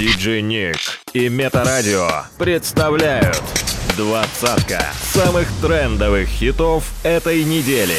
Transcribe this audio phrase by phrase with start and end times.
[0.00, 0.78] Диджей Ник
[1.12, 3.42] и Метарадио представляют
[3.98, 7.98] двадцатка самых трендовых хитов этой недели.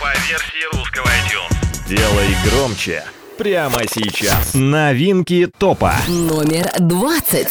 [0.00, 1.86] По версии русского iTunes.
[1.86, 3.04] Делай громче
[3.36, 4.54] прямо сейчас.
[4.54, 5.96] Новинки топа.
[6.08, 7.50] Номер двадцать.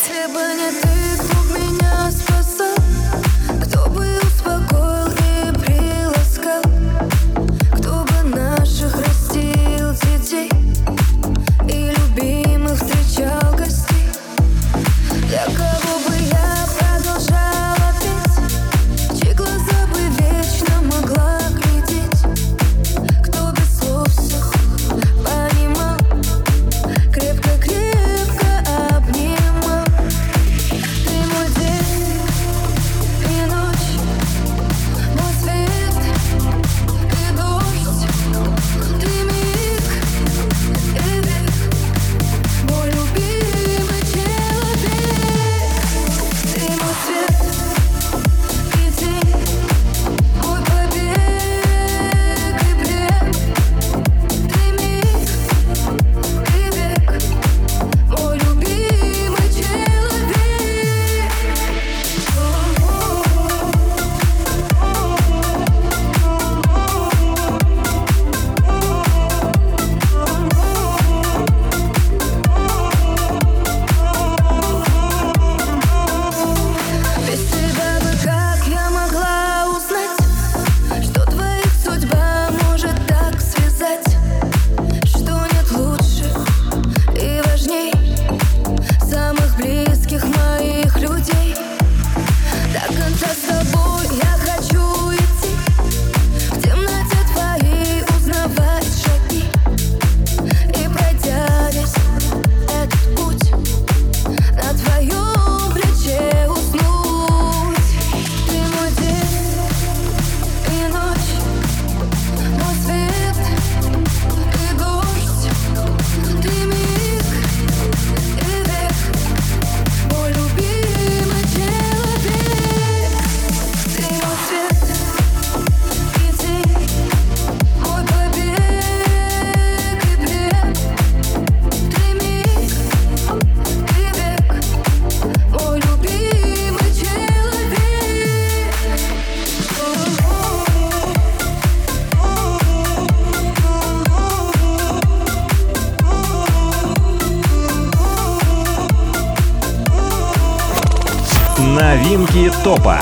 [152.67, 152.99] топа.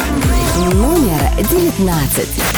[0.76, 2.55] Номер девятнадцать.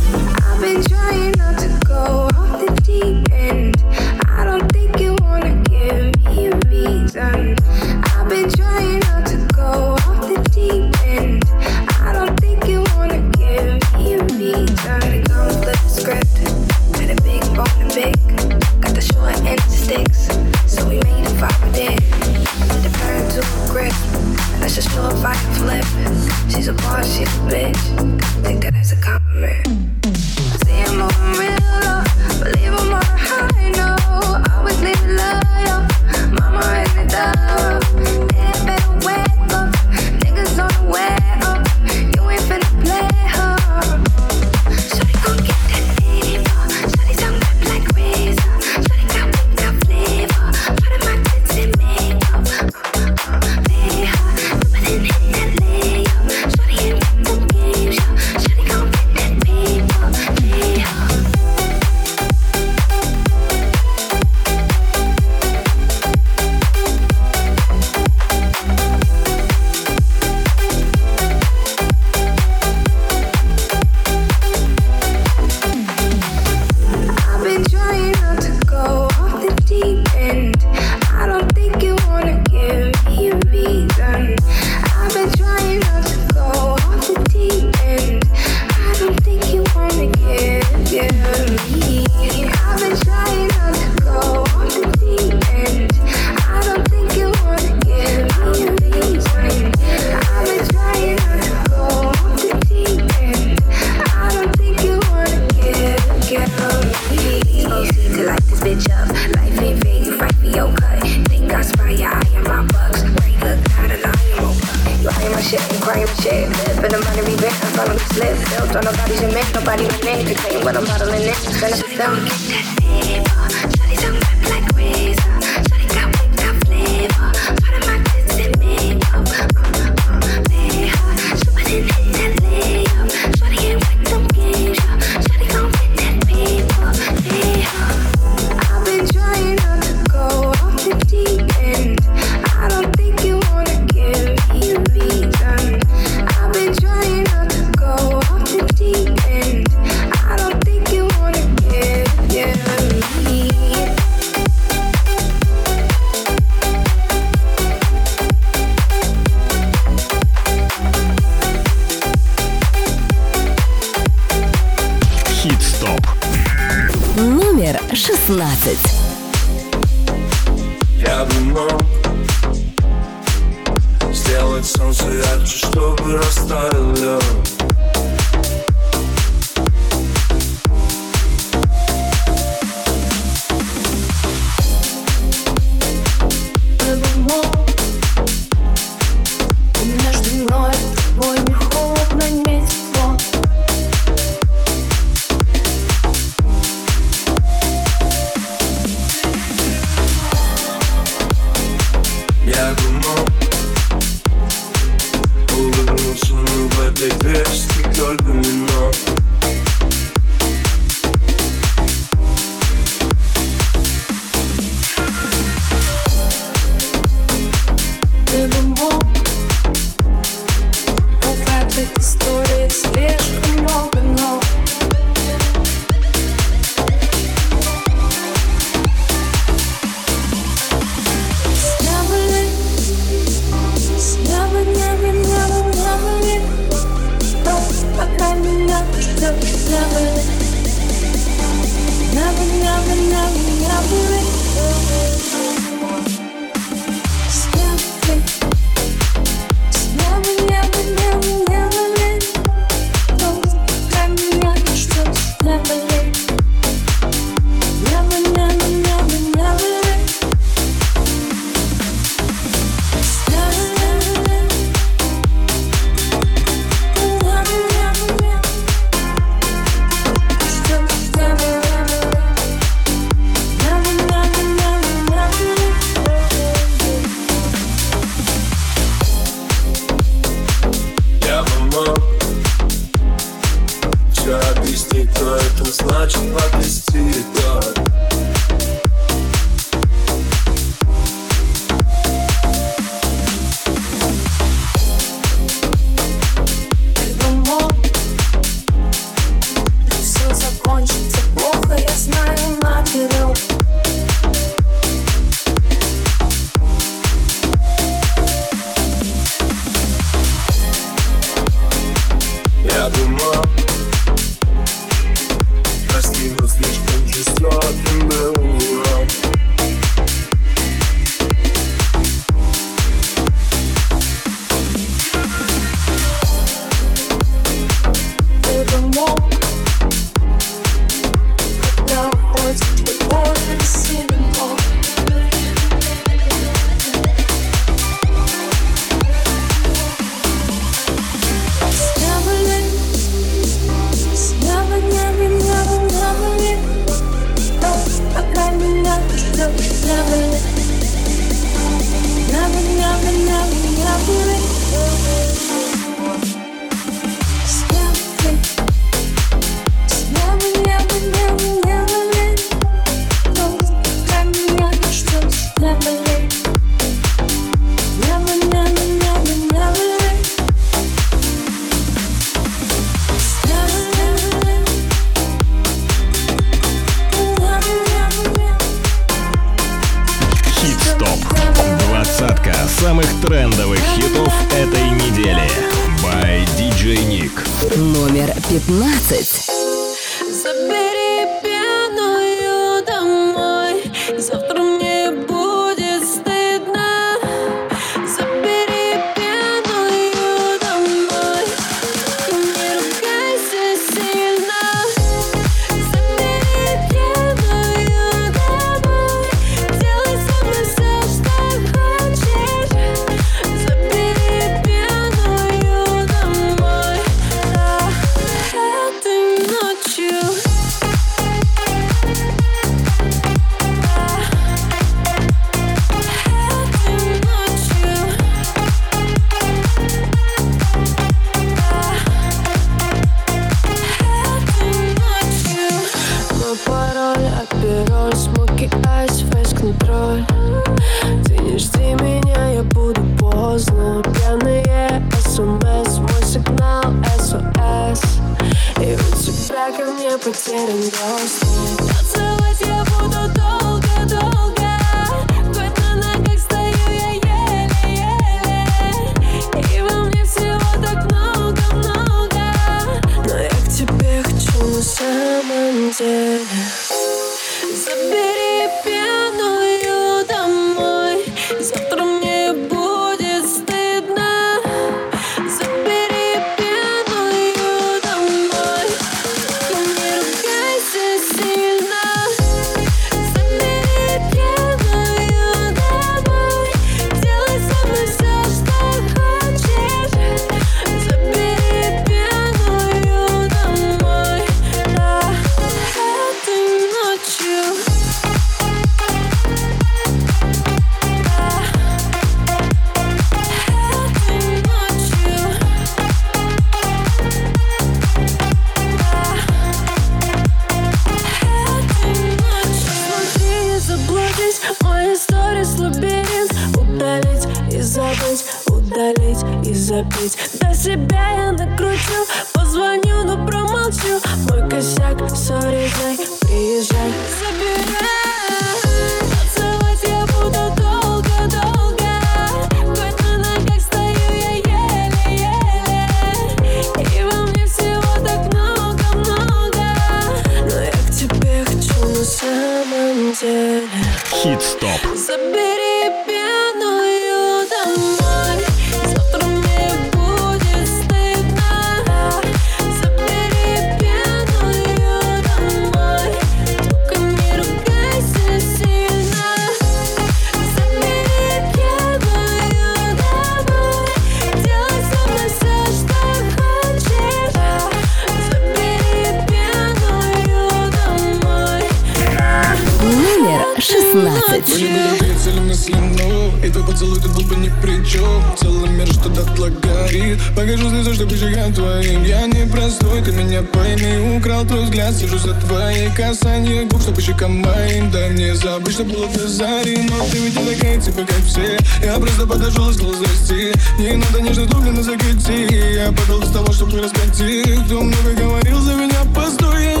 [584.61, 586.85] потерял твой взгляд Сижу за твои касания.
[586.85, 589.97] Губ, чтобы щекам моим Да не забыть, что было до зари.
[590.09, 591.77] Но ты ведь не такая, типа как все.
[592.03, 595.67] Я просто подошел подожжелась глазости Не надо нежно дублина закати.
[595.95, 597.85] Я подал без того, чтобы не раскатить.
[597.85, 600.00] Кто много говорил за меня, постой, я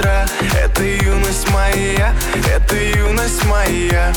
[0.00, 2.12] Это юность моя
[2.52, 4.12] Это юность моя.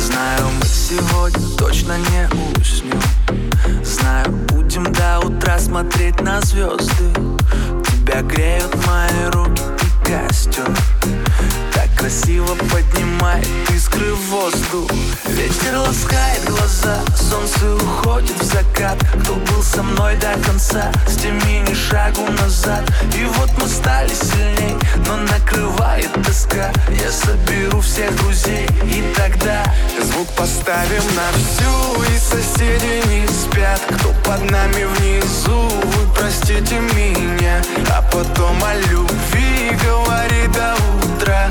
[0.00, 3.00] Знаю, мы сегодня точно не уснем.
[3.84, 7.12] Знаю, будем до утра смотреть на звезды.
[7.84, 10.68] Тебя греют мои руки и костер
[12.02, 14.90] красиво поднимает искры в воздух.
[15.28, 18.98] Ветер ласкает глаза, солнце уходит в закат.
[19.22, 22.82] Кто был со мной до конца, с теми ни шагу назад.
[23.16, 26.72] И вот мы стали сильней, но накрывает тоска.
[26.88, 29.62] Я соберу всех друзей и тогда
[30.02, 32.02] Звук поставим на всю.
[32.12, 35.68] И соседи не спят Кто под нами внизу.
[35.84, 37.62] Вы простите меня
[37.94, 40.11] А потом о любви Говори до утра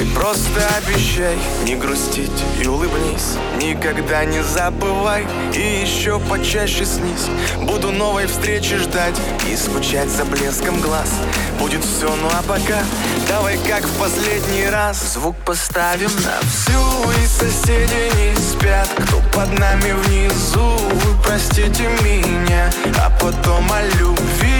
[0.00, 1.36] Ты просто обещай
[1.66, 3.36] не грустить и улыбнись.
[3.60, 7.28] Никогда не забывай и еще почаще снись.
[7.58, 9.14] Буду новой встречи ждать
[9.46, 11.12] и скучать за блеском глаз.
[11.58, 12.82] Будет все, ну а пока
[13.28, 15.12] давай как в последний раз.
[15.12, 18.88] Звук поставим на всю И соседи не спят.
[19.04, 22.70] Кто под нами внизу Вы простите меня.
[23.04, 24.59] А потом о любви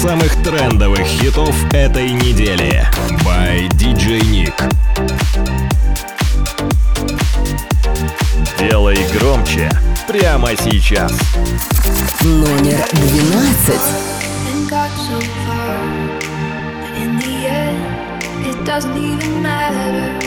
[0.00, 2.86] самых трендовых хитов этой недели.
[3.22, 4.54] By DJ Nick.
[8.58, 9.68] Делай громче
[10.08, 11.12] прямо сейчас.
[12.22, 13.80] Номер двенадцать.
[14.48, 15.76] and got so far.
[16.80, 20.20] But in the end, it doesn't even matter.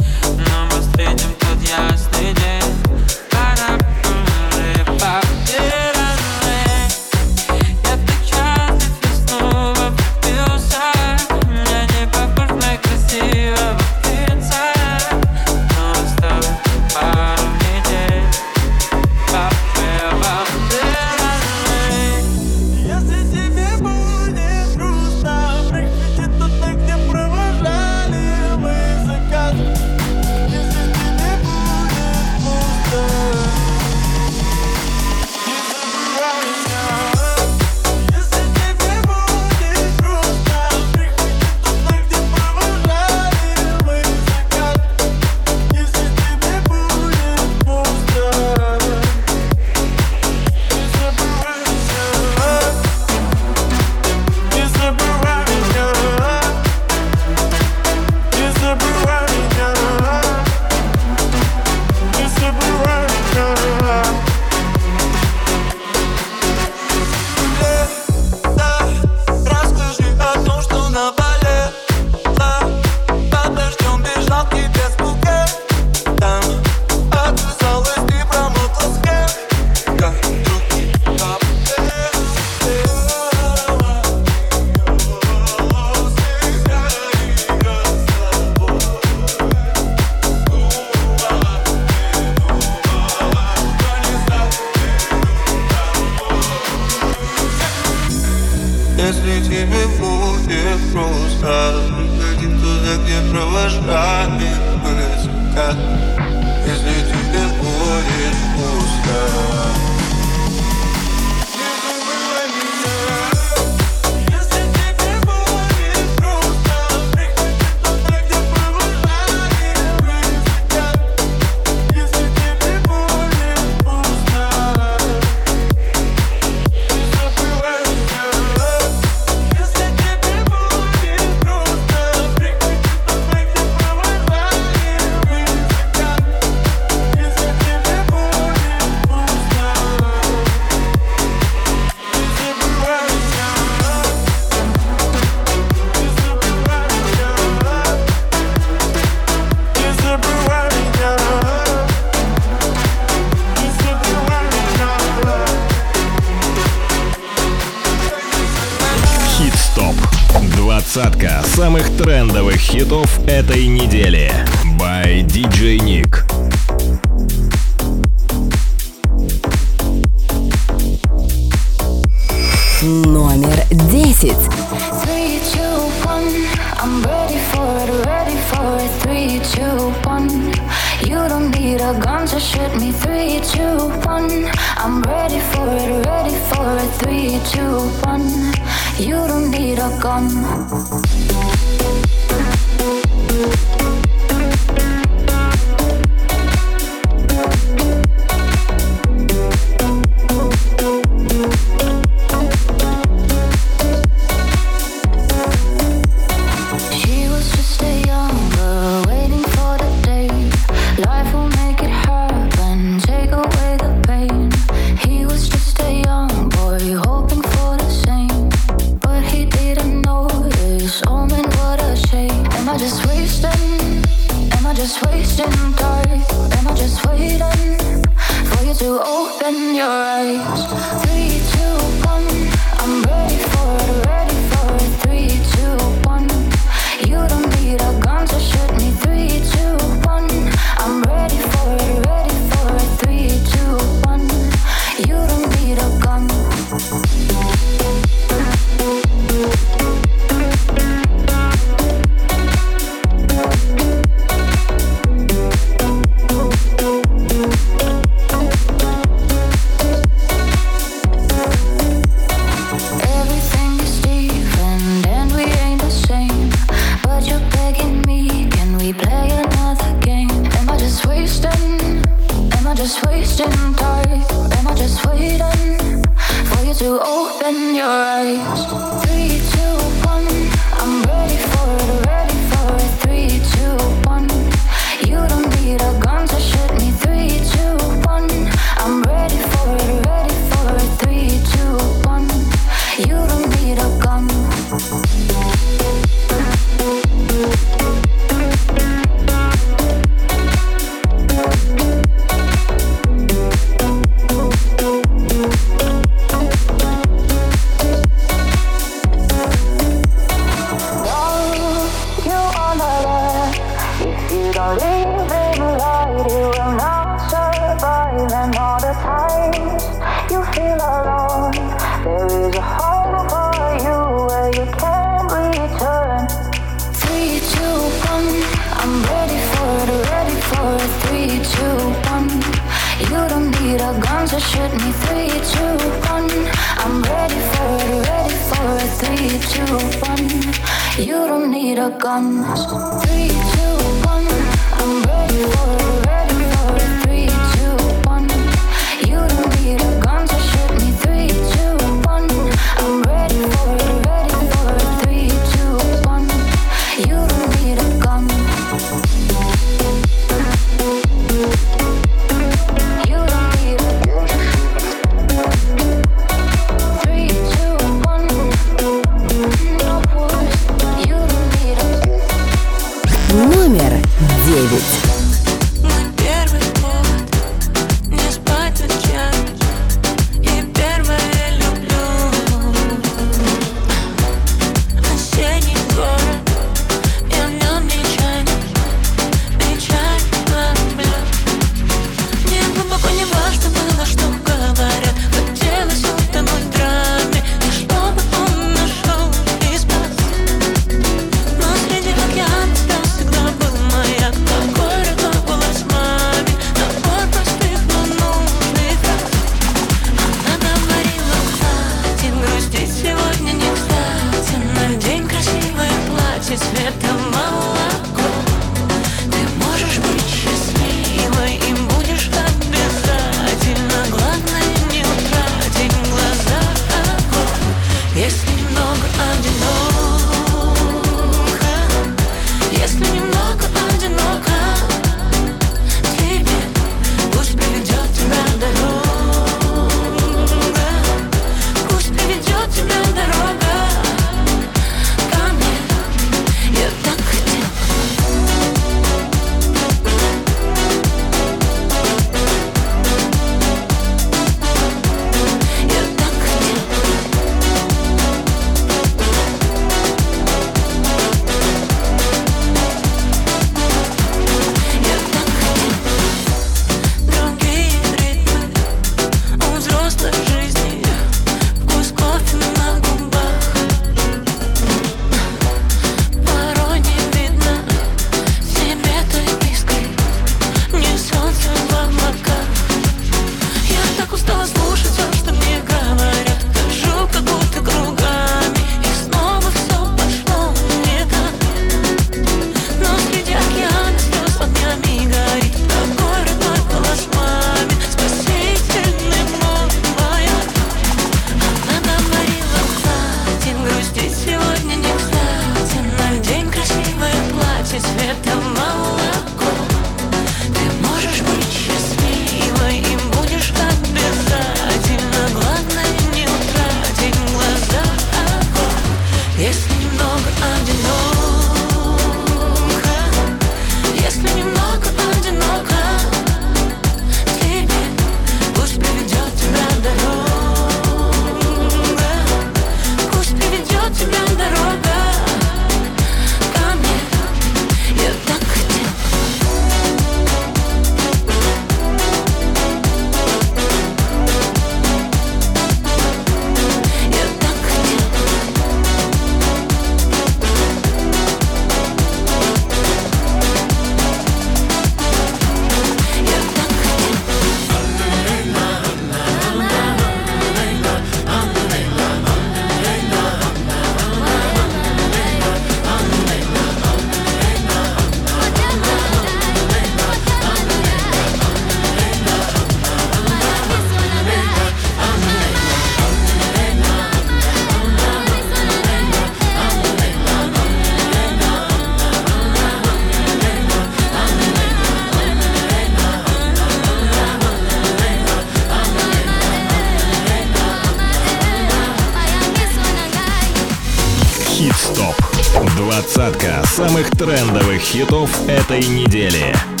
[597.45, 600.00] трендовых хитов этой недели.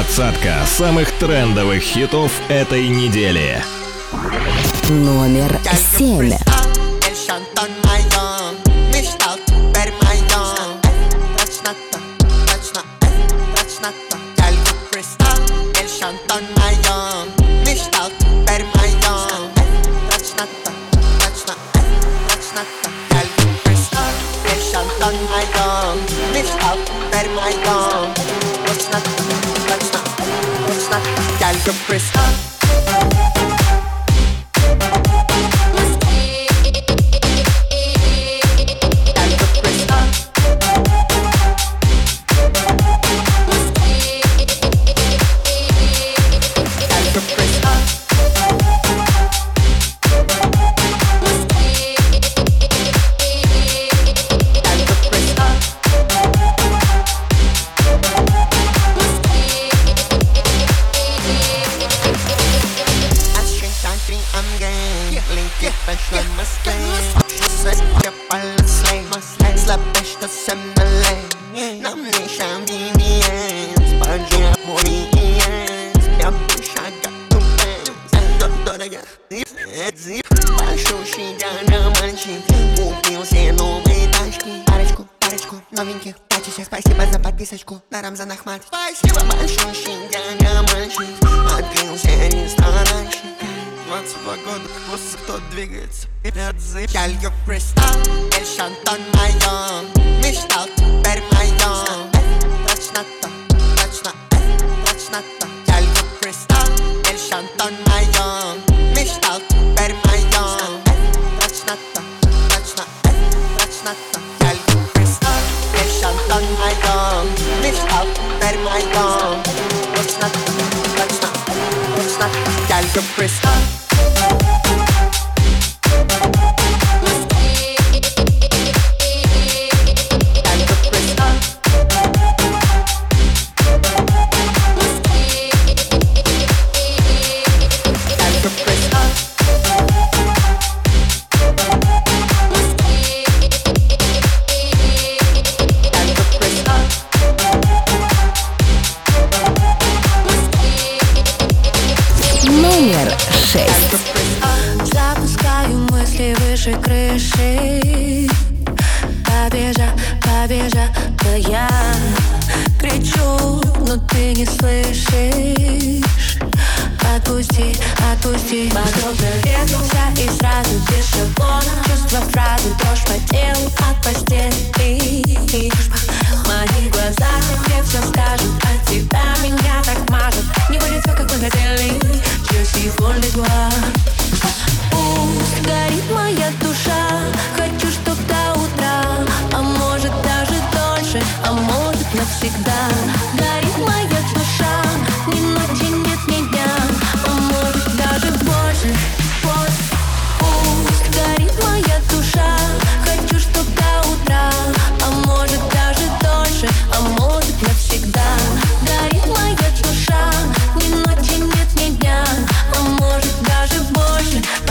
[0.00, 3.62] Двадцатка самых трендовых хитов этой недели.
[4.88, 5.60] Номер
[5.98, 6.32] семь.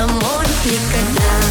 [0.02, 1.49] А может никогда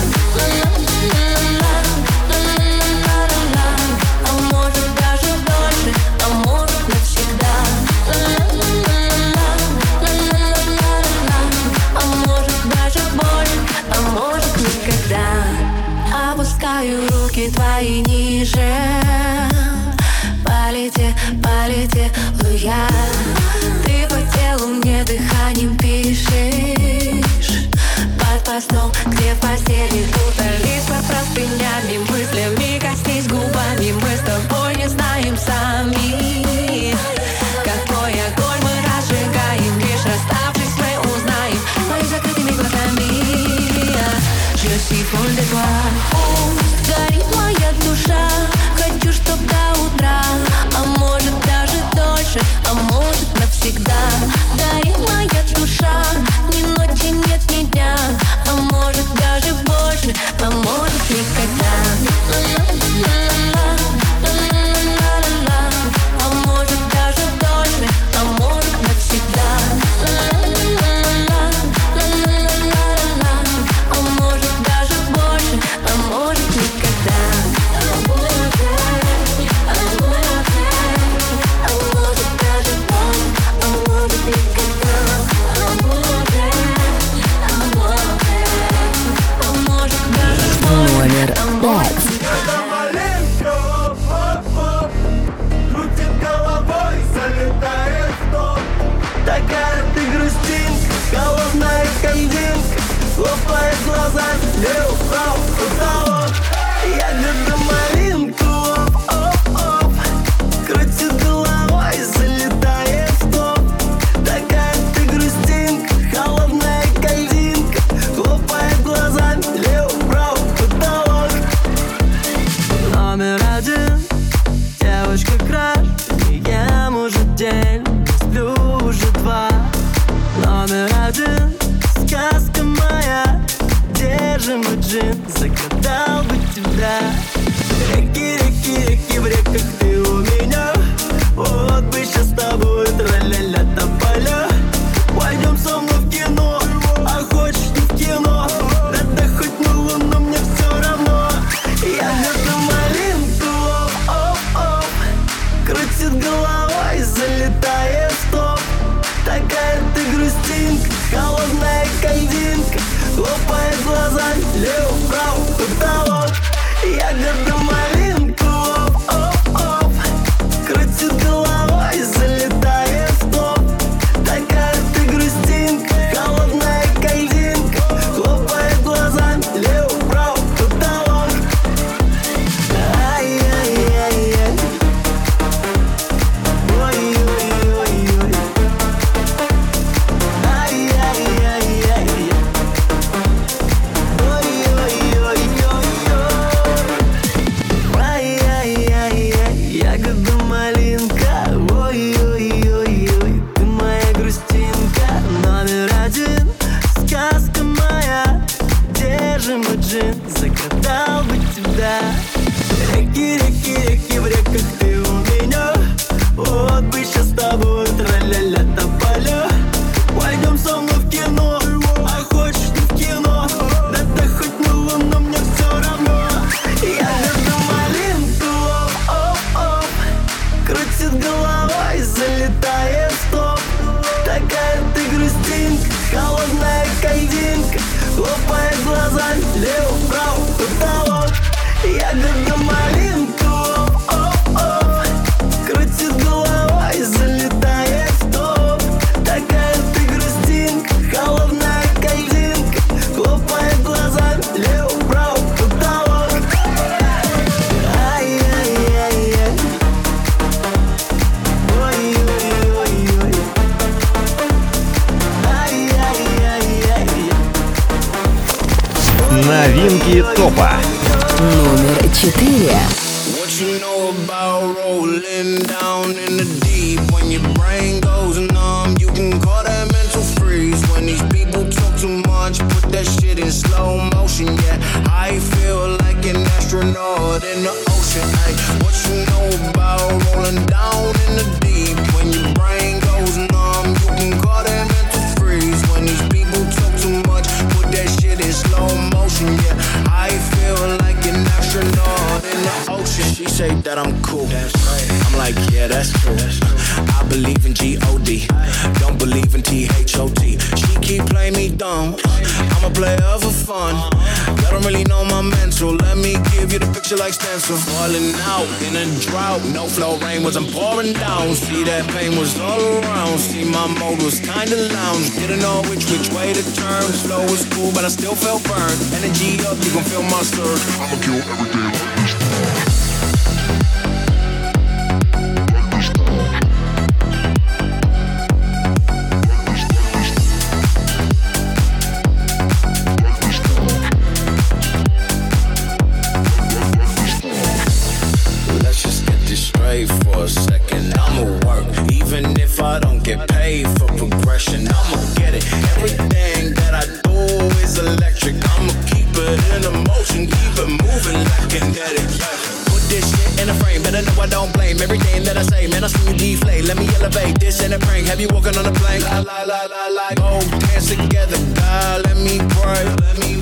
[369.48, 370.28] la la la la.
[370.36, 373.04] Go dance together, God, let me pray.
[373.24, 373.60] Let me.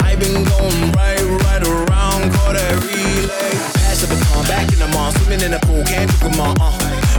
[0.00, 3.52] I've been going right, right around, call that relay.
[3.76, 6.56] Pass the baton, back in the mall, swimming in the pool, can't you come on?
[6.60, 6.72] Uh.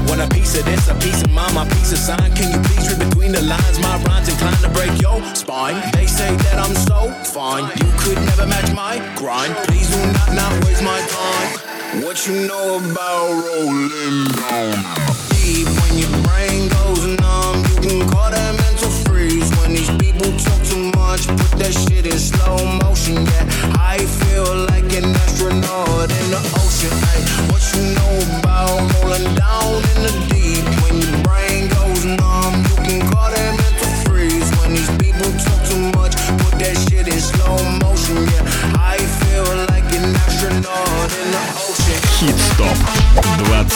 [0.07, 2.31] Want a piece of this, a piece of mine, my piece of sign.
[2.33, 3.79] Can you please read between the lines?
[3.79, 5.77] My rhymes inclined to break your spine.
[5.93, 9.53] They say that I'm so fine, you could never match my grind.
[9.67, 12.03] Please do not, not waste my time.
[12.03, 15.16] What you know about rolling down?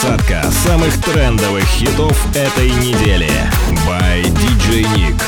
[0.02, 3.30] Двадцатка самых трендовых хитов этой недели.
[3.86, 5.22] By DJ Nick.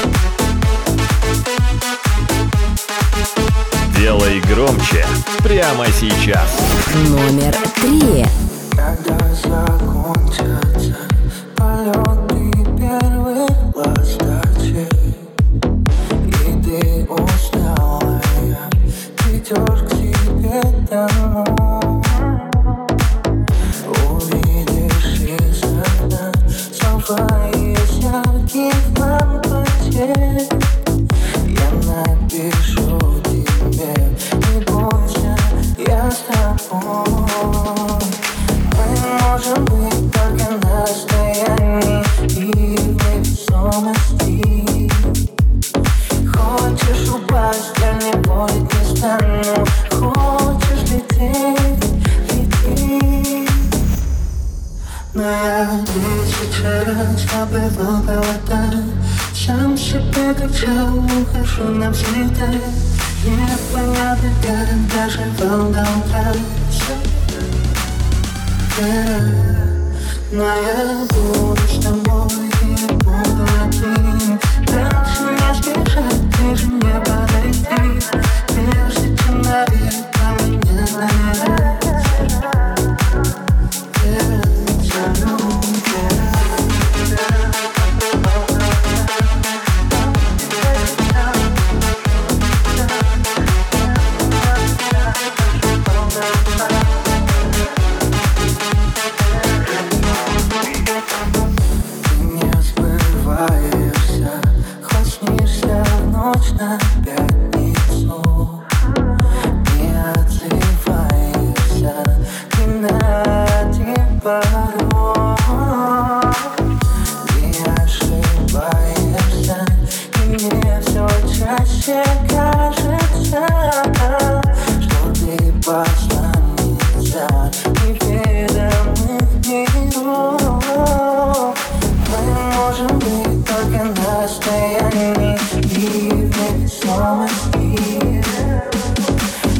[3.96, 5.06] Делай громче
[5.44, 6.58] прямо сейчас.
[7.08, 8.26] Номер три.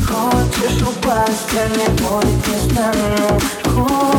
[0.06, 4.13] Хочешь упасть, я не будет не стану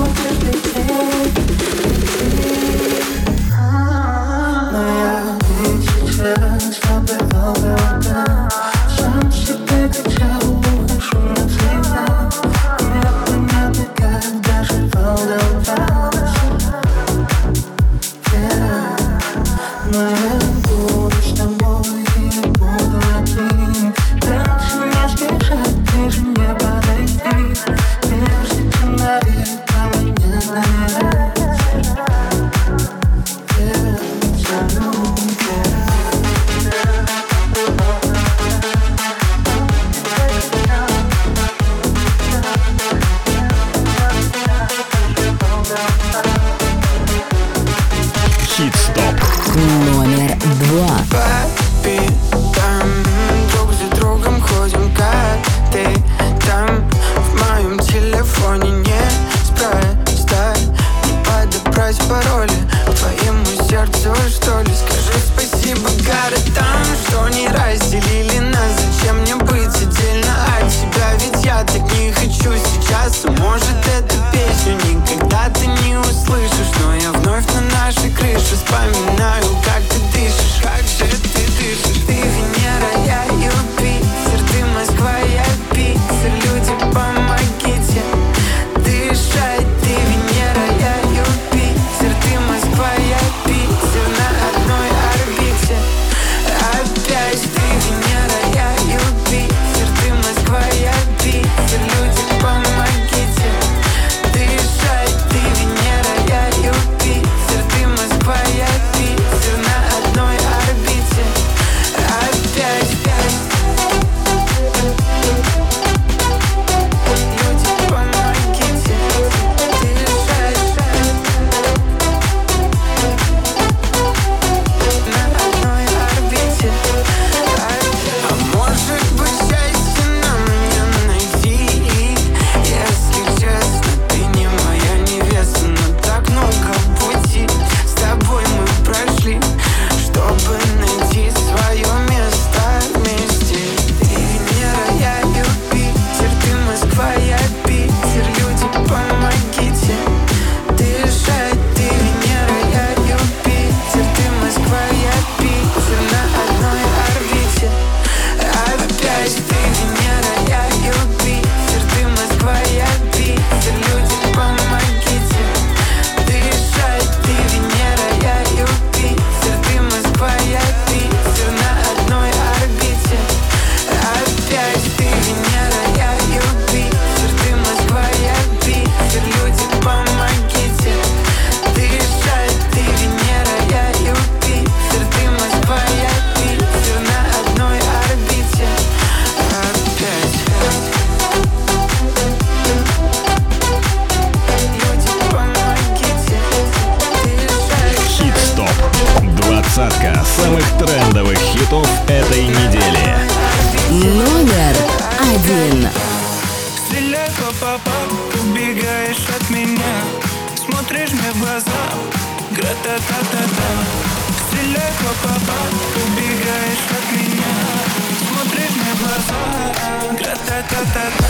[220.93, 221.24] that